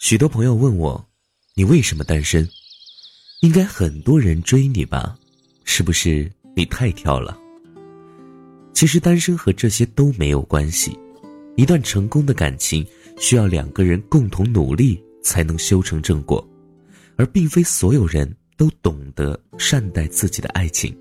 [0.00, 1.06] 许多朋友问我
[1.54, 2.48] ：“你为什么单身？”
[3.42, 5.14] 应该很多人追你吧？
[5.64, 7.38] 是不是你太挑了？
[8.72, 10.98] 其实单身和这些都没有关系。
[11.54, 12.84] 一段成功的感情
[13.18, 16.42] 需要两个人共同努力才能修成正果，
[17.16, 20.96] 而并非所有人都懂得善待自己的爱情。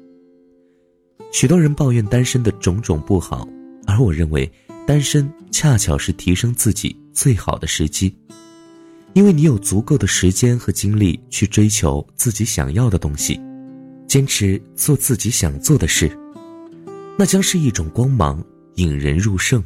[1.32, 3.48] 许多人抱怨单身的种种不好，
[3.88, 4.52] 而我认为
[4.86, 8.14] 单身恰巧是提升自己最好的时机。
[9.14, 13.40] 因为你有足够的时间和精力去追求自己想要的东西，
[14.08, 16.10] 坚持做自己想做的事，
[17.18, 18.44] 那将是一种光芒，
[18.76, 19.64] 引人入胜。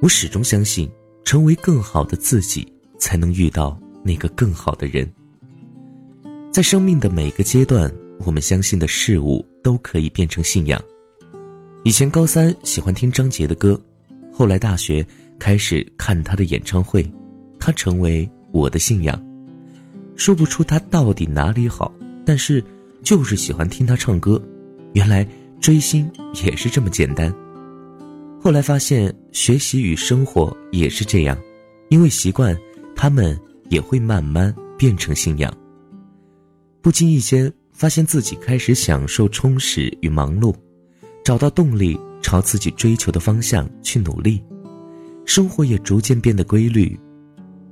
[0.00, 0.90] 我始终相信，
[1.24, 2.66] 成为更好的自己，
[2.98, 5.10] 才能遇到那个更好的人。
[6.50, 10.82] 在生命的每个阶段，我们相信的事物都可以变成信仰。
[11.84, 13.80] 以前高三喜欢听张杰的歌，
[14.32, 15.06] 后来大学
[15.38, 17.08] 开始看他的演唱会。
[17.64, 19.16] 他成为我的信仰，
[20.16, 21.94] 说不出他到底哪里好，
[22.26, 22.62] 但是
[23.04, 24.42] 就是喜欢听他唱歌。
[24.94, 25.24] 原来
[25.60, 26.10] 追星
[26.44, 27.32] 也是这么简单。
[28.40, 31.38] 后来发现学习与生活也是这样，
[31.88, 32.58] 因为习惯，
[32.96, 35.56] 他们也会慢慢变成信仰。
[36.80, 40.52] 不经意间发现自己开始享受充实与忙碌，
[41.24, 44.42] 找到动力朝自己追求的方向去努力，
[45.24, 46.98] 生活也逐渐变得规律。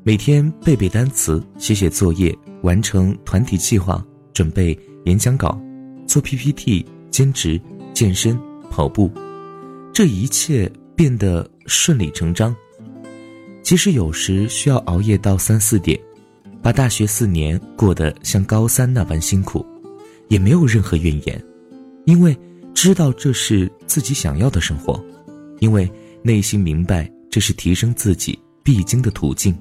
[0.02, 5.60] 每天背背单词，写写作业，完成团体计划，准备演讲稿，
[6.06, 7.60] 做 PPT，兼职，
[7.92, 8.38] 健身，
[8.70, 9.10] 跑步，
[9.92, 12.56] 这一切变得顺理成章。
[13.62, 16.00] 即使有时需要熬夜到三四点，
[16.62, 19.64] 把大学四年过得像高三那般辛苦，
[20.28, 21.44] 也没有任何怨言，
[22.06, 22.34] 因为
[22.72, 24.98] 知道这是自己想要的生活，
[25.58, 25.88] 因为
[26.22, 29.54] 内心明白这是提升自己必经的途径。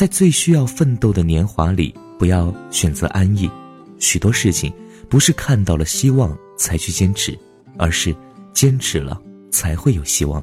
[0.00, 3.50] 在最需要奋斗的年华里，不要选择安逸。
[3.98, 4.72] 许多事情
[5.10, 7.38] 不是看到了希望才去坚持，
[7.76, 8.16] 而是
[8.54, 10.42] 坚持了才会有希望。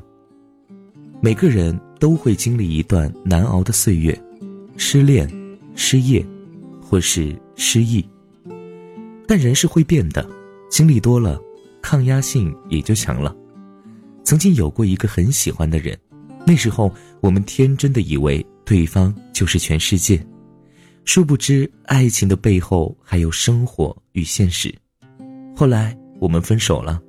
[1.21, 4.15] 每个人都会经历一段难熬的岁月，
[4.77, 5.27] 失恋、
[5.73, 6.23] 失业，
[6.79, 8.07] 或是失忆。
[9.27, 10.23] 但人是会变的，
[10.69, 11.41] 经历多了，
[11.81, 13.35] 抗压性也就强了。
[14.23, 15.97] 曾经有过一个很喜欢的人，
[16.45, 18.45] 那时候我们天真的以为。
[18.67, 20.21] 对方就是全世界，
[21.05, 24.75] 殊不知爱情的背后还有生活与现实。
[25.55, 27.01] 后来我们分手了，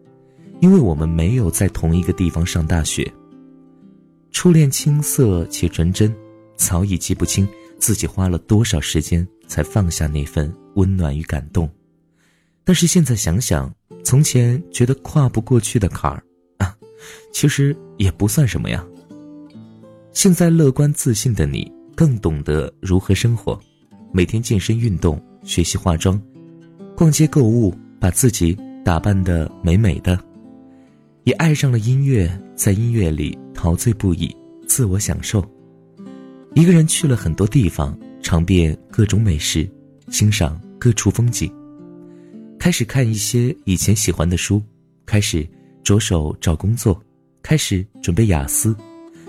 [0.61, 3.13] 因为我们没有在同一个地方上大学。
[4.31, 6.15] 初恋青涩且纯真，
[6.57, 11.69] 早已记不清自己花了多少时间才放下那份温暖与感动。
[12.63, 13.75] 但是现在想想，
[14.05, 16.23] 从前觉得跨不过去的坎儿，
[16.59, 16.77] 啊，
[17.33, 18.87] 其实也不算什么呀。
[20.13, 23.59] 现在乐观自信的你，更懂得如何生活，
[24.13, 26.21] 每天健身运动，学习化妆，
[26.97, 30.19] 逛街购物，把自己打扮的美美的，
[31.25, 34.35] 也爱上了音乐，在音乐里陶醉不已，
[34.67, 35.45] 自我享受。
[36.55, 39.69] 一个人去了很多地方，尝遍各种美食，
[40.11, 41.53] 欣赏各处风景，
[42.59, 44.61] 开始看一些以前喜欢的书，
[45.07, 45.47] 开始
[45.85, 47.01] 着手找工作，
[47.41, 48.75] 开始准备雅思。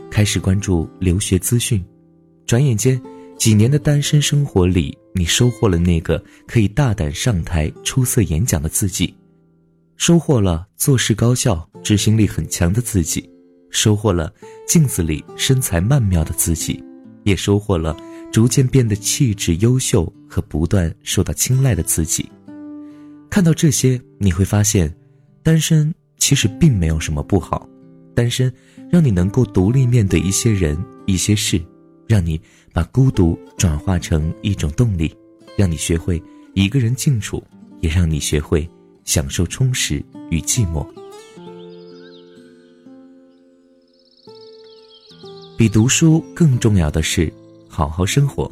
[0.10, 1.84] 开始关注留学资讯，
[2.46, 3.00] 转眼间，
[3.38, 9.14] 几年的单身生活里，你收获了那个可以大胆上台出色演讲的自己，
[9.98, 13.30] 收获了做事高效、执行力很强的自己，
[13.70, 14.34] 收获了
[14.68, 16.84] 镜子里身材曼妙的自己，
[17.24, 17.96] 也收获了
[18.32, 22.30] 逐渐变得气质优秀和不断受到青睐的自己。
[23.30, 24.94] 看到这些，你会发现，
[25.44, 27.70] 单身其实并没有什么不好。
[28.16, 28.52] 单身，
[28.90, 31.62] 让你能够独立面对一些人、一些事，
[32.08, 32.40] 让你
[32.74, 35.16] 把孤独转化成一种动力，
[35.56, 36.22] 让你学会
[36.54, 37.44] 一个人静处，
[37.82, 38.68] 也让你学会
[39.06, 40.86] 享受充实与寂寞。
[45.58, 47.32] 比读书更重要的是
[47.68, 48.50] 好好生活。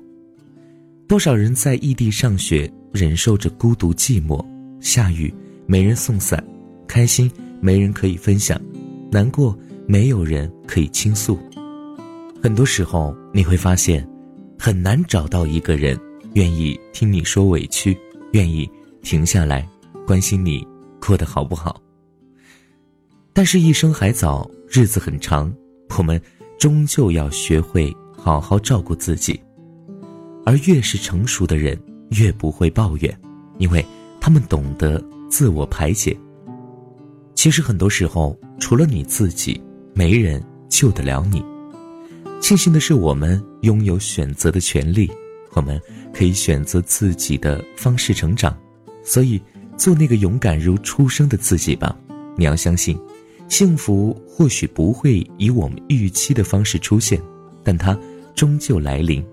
[1.07, 4.45] 多少人在异地上学，忍受着孤独寂寞，
[4.81, 5.33] 下雨
[5.65, 6.45] 没人送伞，
[6.85, 7.31] 开心
[7.61, 8.61] 没人可以分享。
[9.09, 9.57] 难过，
[9.87, 11.39] 没有人可以倾诉。
[12.43, 14.07] 很多时候，你会发现，
[14.59, 15.97] 很难找到一个人
[16.33, 17.97] 愿意听你说委屈，
[18.33, 18.69] 愿意
[19.01, 19.67] 停下来
[20.05, 20.67] 关心你
[20.99, 21.81] 过得好不好。
[23.31, 25.53] 但是，一生还早，日子很长，
[25.97, 26.21] 我们
[26.59, 29.39] 终究要学会好好照顾自己。
[30.45, 31.79] 而越是成熟的人，
[32.11, 33.19] 越不会抱怨，
[33.57, 33.85] 因为
[34.19, 36.17] 他们懂得自我排解。
[37.35, 39.61] 其实很多时候，除了你自己，
[39.97, 40.39] 没人
[40.69, 41.43] 救得了你。
[42.39, 45.09] 庆幸的是，我们拥有选择的权利，
[45.53, 45.81] 我们
[46.13, 48.55] 可以选择自己的方式成长。
[49.03, 49.41] 所以，
[49.75, 51.97] 做那个勇敢如初生的自己吧。
[52.35, 52.95] 你要相信，
[53.49, 57.19] 幸福或许不会以我们预期的方式出现，
[57.63, 57.97] 但它
[58.35, 59.25] 终究来临。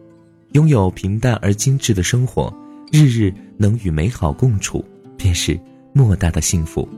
[0.53, 2.51] 拥有平淡而精致的生活，
[2.91, 4.83] 日日能与美好共处，
[5.19, 5.61] 便是
[5.93, 6.89] 莫大的幸福。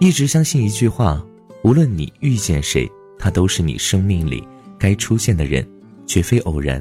[0.00, 1.24] 一直相信一句话：
[1.66, 4.46] 无论你遇见谁，他都是你生命里
[4.78, 5.68] 该出现的人，
[6.06, 6.80] 绝非偶然。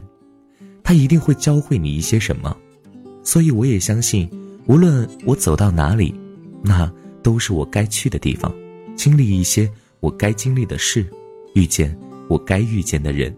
[0.84, 2.56] 他一定会教会你一些什么。
[3.24, 4.30] 所以，我也相信，
[4.68, 6.14] 无论我走到哪里，
[6.64, 6.88] 那。
[7.24, 8.54] 都是我该去的地方，
[8.96, 9.68] 经历一些
[10.00, 11.04] 我该经历的事，
[11.56, 11.98] 遇见
[12.30, 13.36] 我该遇见的人。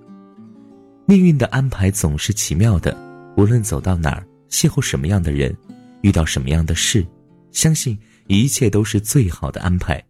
[1.05, 2.93] 命运的安排总是奇妙的，
[3.37, 5.55] 无论走到哪儿，邂逅什么样的人，
[6.01, 7.07] 遇到什么样的事，
[7.53, 7.97] 相信
[8.27, 10.03] 一切都是最好的安排。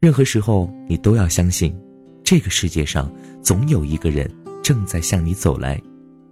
[0.00, 1.74] 任何时候，你都要相信，
[2.22, 3.12] 这个世界上
[3.42, 4.30] 总有一个人
[4.62, 5.80] 正在向你走来，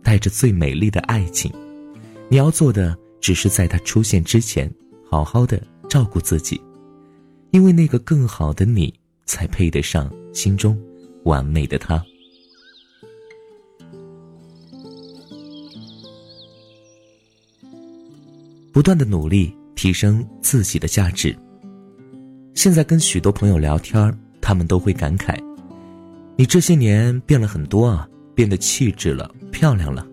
[0.02, 1.52] 带着最美丽的爱情。
[2.28, 4.72] 你要做的，只是在他出现之前，
[5.10, 5.62] 好好的。
[5.88, 6.60] 照顾自己，
[7.52, 8.92] 因为那个更好的你，
[9.24, 10.76] 才配得上心中
[11.22, 12.04] 完美的他。
[18.72, 21.34] 不断的努力提升自己的价值。
[22.56, 25.38] 现在跟许多朋友聊天，他们都会感慨
[26.36, 30.04] ：“你这些年变了很多啊，变得气质了，漂亮了。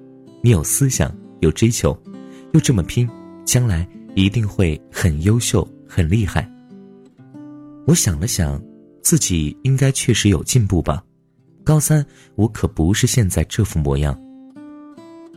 [0.41, 1.97] 你有思想，有追求，
[2.51, 3.09] 又这么拼，
[3.43, 6.47] 将来。”一定会很优秀、很厉害。
[7.87, 8.61] 我想了想，
[9.01, 11.03] 自己应该确实有进步吧。
[11.63, 12.05] 高三，
[12.35, 14.15] 我可不是现在这副模样。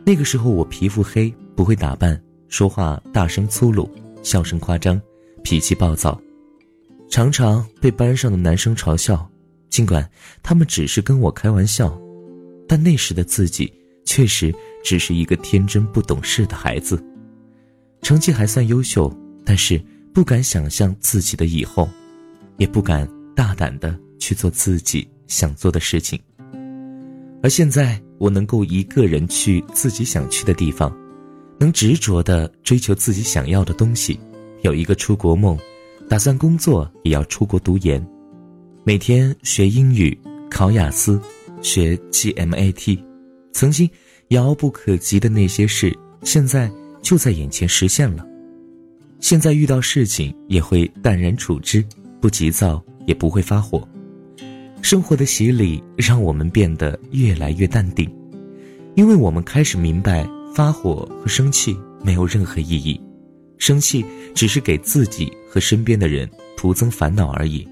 [0.04, 3.90] 那个时候我皮肤黑，不会打扮，说话大声粗鲁，
[4.22, 5.00] 笑声夸张，
[5.42, 6.20] 脾气暴躁，
[7.08, 9.28] 常常被班上的男生嘲笑。
[9.68, 10.08] 尽管
[10.42, 12.00] 他们只是跟我开玩笑，
[12.66, 13.70] 但那时的自己
[14.06, 17.04] 确实只是一个天真不懂事的孩子。
[18.00, 19.12] 成绩还算优秀，
[19.44, 19.78] 但是
[20.14, 21.88] 不敢想象自己的以后，
[22.56, 26.18] 也不敢大胆的去做自己想做的事情。
[27.42, 30.96] 而现在，我能够一个人去自己想去的地方，
[31.58, 34.18] 能执着的追求自己想要的东西，
[34.62, 35.58] 有一个出国梦，
[36.08, 38.04] 打算工作也要出国读研，
[38.84, 40.18] 每天学英语、
[40.50, 41.20] 考雅思、
[41.62, 42.98] 学 GMAT，
[43.52, 43.88] 曾经
[44.28, 46.70] 遥不可及的那些事，现在。
[47.02, 48.26] 就在眼前实现了。
[49.20, 51.84] 现在遇到事情也会淡然处之，
[52.20, 53.86] 不急躁，也不会发火。
[54.82, 58.12] 生活的洗礼让我们变得越来越淡定，
[58.96, 63.00] 因为我们开始明白，发火和生气没有任何意义，
[63.58, 64.04] 生气
[64.34, 67.66] 只是给自己和身边的人徒增烦恼而已。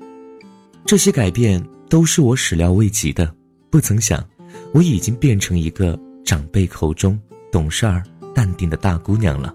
[0.84, 3.34] 这些改变都是我始料未及的，
[3.70, 4.24] 不曾想，
[4.72, 7.20] 我已经变成一个长辈口中
[7.52, 8.02] 懂事儿。
[8.34, 9.54] 淡定的大姑娘了。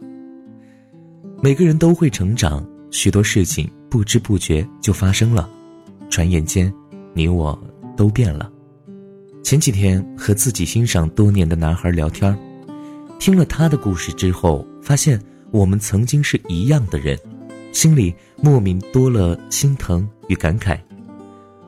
[1.43, 5.49] 每个人都会成长，许多事情不知不觉就发生了，
[6.09, 6.73] 转眼间，
[7.13, 7.61] 你我
[7.97, 8.49] 都变了。
[9.43, 12.33] 前几天和自己欣赏多年的男孩聊天，
[13.19, 17.17] 听了他的故事之后，发现我们曾经是一样的人，
[17.71, 20.79] 心里莫名多了心疼与感慨。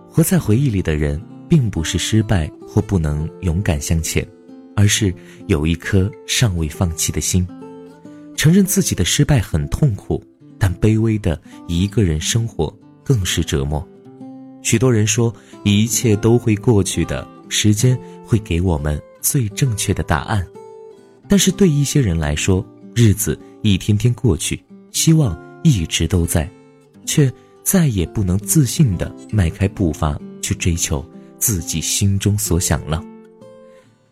[0.10, 4.28] 活在回忆里的人，并不是失败或不能勇敢向前。
[4.74, 5.14] 而是
[5.48, 7.46] 有一颗尚未放弃的心，
[8.36, 10.24] 承认自己的失败很痛苦，
[10.58, 13.86] 但卑微的一个人生活更是折磨。
[14.64, 15.32] 许多人说
[15.66, 20.44] 一切都会过去的，时间会给我们最正确的答案。
[21.28, 22.66] 但是对一些人来说，
[22.96, 26.50] 日子一天天过去，希望一直都在，
[27.06, 27.32] 却
[27.64, 31.06] 再也不能自信的迈开步伐去追求
[31.38, 33.04] 自己心中所想了。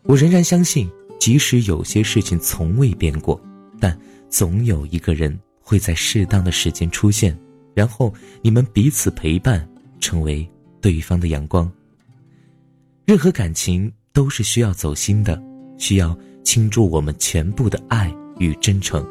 [0.03, 0.89] 我仍然相信，
[1.19, 3.39] 即使有些事情从未变过，
[3.79, 3.97] 但
[4.29, 7.37] 总有一个人会在适当的时间出现，
[7.73, 9.67] 然后你们彼此陪伴，
[9.99, 10.47] 成为
[10.79, 11.71] 对方的阳光。
[13.05, 15.41] 任何感情都是需要走心的，
[15.79, 19.03] 需要倾注我们全部的爱与真诚。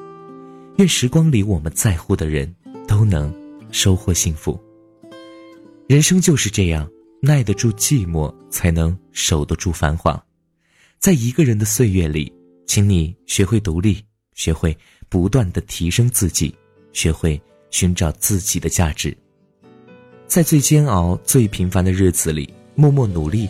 [0.79, 2.55] 愿时光里我们在乎的人
[2.87, 3.35] 都能
[3.73, 4.57] 收获幸福。
[5.89, 6.89] 人生就是这样，
[7.21, 10.25] 耐得住寂寞，才能守得住繁华。
[11.01, 12.33] 在一个人的岁月里，
[12.65, 14.01] 请你学会独立，
[14.35, 14.77] 学会
[15.09, 16.55] 不断的提升自己，
[16.93, 17.41] 学会
[17.73, 19.17] 寻找自己的价值。
[20.29, 23.49] 在最煎熬、最平凡的日子里，默默努力，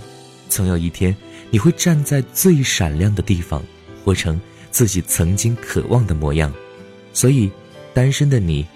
[0.48, 1.14] 总有一天
[1.50, 3.62] 你会站在最闪亮的地方，
[4.02, 6.50] 活成自己曾经渴望的模样。
[7.12, 7.50] 所以，
[7.94, 8.66] 单身的你，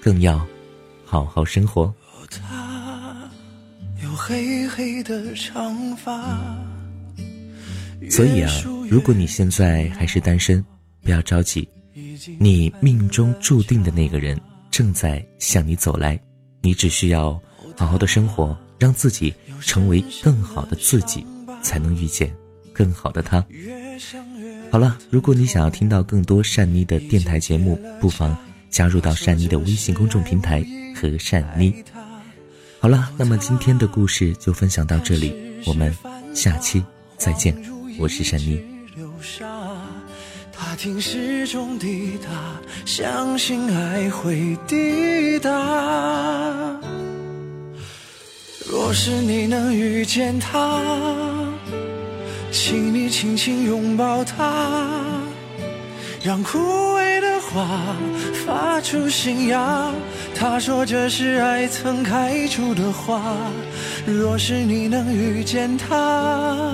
[0.00, 0.46] 更要
[1.04, 1.92] 好好生活。
[4.22, 6.38] 黑黑的长发。
[8.08, 8.52] 所以啊，
[8.88, 10.64] 如果你现在还是单身，
[11.02, 11.68] 不要着急，
[12.38, 14.38] 你命中注定的那个人
[14.70, 16.20] 正在向你走来，
[16.60, 17.40] 你只需要
[17.76, 21.26] 好好的生活，让自己成为更好的自己，
[21.62, 22.32] 才能遇见
[22.72, 23.44] 更好的他。
[24.70, 28.36] 好了，如果你想要听到更多善妮的电台节目，不妨
[28.70, 31.74] 加入到善妮的微信公众平台和善妮。
[32.78, 35.34] 好了，那么今天的故事就分享到这里，
[35.66, 35.92] 我们
[36.32, 36.82] 下期
[37.16, 37.54] 再见。
[37.98, 38.62] 我是善妮。
[40.52, 42.30] 他听时钟滴答，
[42.86, 45.50] 相信爱会抵达。
[48.70, 50.80] 若是你能遇见他，
[52.52, 54.90] 请你轻轻拥抱他，
[56.22, 56.58] 让枯
[56.96, 57.96] 萎的花
[58.44, 59.90] 发出新芽。
[60.34, 63.36] 他说这是爱曾开出的花。
[64.06, 66.66] 若是你能遇见他。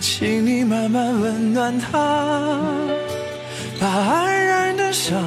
[0.00, 2.58] 请你慢慢温暖他，
[3.80, 5.18] 把黯然的伤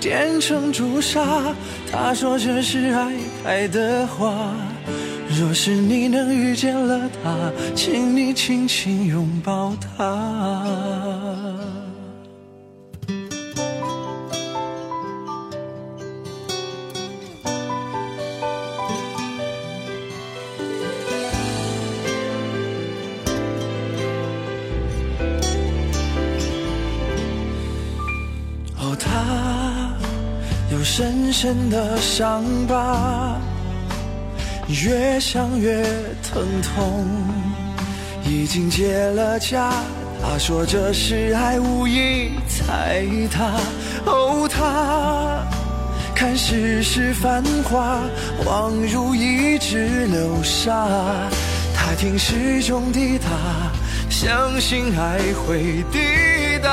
[0.00, 1.54] 点成朱砂。
[1.92, 3.12] 他说这是爱
[3.44, 4.52] 开的花。
[5.40, 11.54] 若是你能遇见了他，请你轻轻拥抱他。
[30.70, 33.40] 有深深的伤疤，
[34.68, 35.82] 越想越
[36.22, 37.06] 疼痛。
[38.24, 39.72] 已经结了痂，
[40.22, 43.58] 他说这是爱，无意踩踏。
[44.04, 45.42] 哦，他
[46.14, 48.00] 看世事繁华，
[48.44, 50.86] 恍如一指流沙。
[51.74, 53.28] 他听时钟滴答，
[54.10, 56.68] 相信爱会抵达。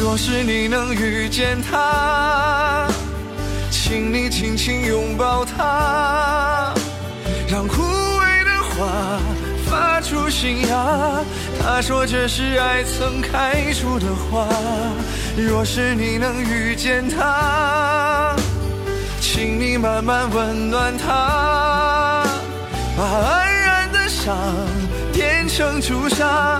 [0.00, 2.88] 若是你能遇见他，
[3.86, 6.72] 请你轻轻拥抱他，
[7.46, 9.20] 让枯萎的花
[9.66, 11.22] 发出新芽。
[11.60, 14.48] 他说这是爱曾开出的花。
[15.36, 18.34] 若是你能遇见他，
[19.20, 22.24] 请你慢慢温暖他，
[22.96, 24.34] 把黯然的伤
[25.12, 26.58] 变成朱砂。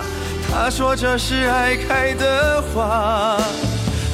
[0.53, 3.39] 他说这是爱开的花，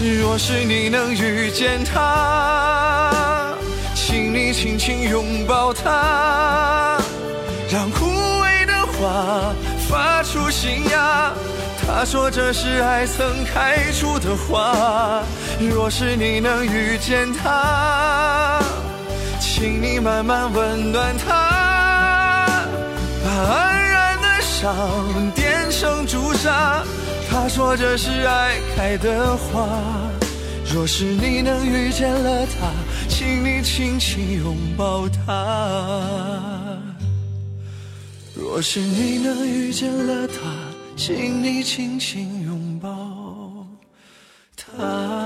[0.02, 3.54] 若是你能遇见他，
[3.95, 6.99] 请你轻轻拥抱他，
[7.71, 9.52] 让枯萎的花
[9.88, 11.30] 发出新芽。
[11.87, 15.23] 他说这是爱曾开出的花，
[15.59, 18.59] 若是你能遇见他，
[19.38, 22.64] 请你慢慢温暖他，
[23.23, 25.61] 把黯然的伤变。
[25.71, 26.83] 成朱砂，
[27.30, 29.68] 他说这是爱开的花。
[30.75, 32.72] 若是你能遇见了他，
[33.08, 36.78] 请你轻轻拥抱他。
[38.34, 40.34] 若是你能遇见了他，
[40.96, 43.66] 请你轻轻拥抱
[44.56, 45.19] 他。